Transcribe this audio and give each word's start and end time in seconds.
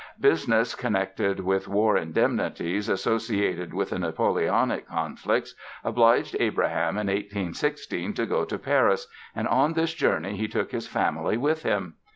Business 0.19 0.73
connected 0.73 1.41
with 1.41 1.67
war 1.67 1.95
indemnities 1.95 2.89
associated 2.89 3.71
with 3.71 3.91
the 3.91 3.99
Napoleonic 3.99 4.87
conflicts 4.87 5.53
obliged 5.83 6.35
Abraham 6.39 6.97
in 6.97 7.05
1816 7.05 8.11
to 8.15 8.25
go 8.25 8.43
to 8.43 8.57
Paris 8.57 9.07
and 9.35 9.47
on 9.47 9.73
this 9.73 9.93
journey 9.93 10.35
he 10.35 10.47
took 10.47 10.71
his 10.71 10.87
family 10.87 11.37
with 11.37 11.61
him. 11.61 11.97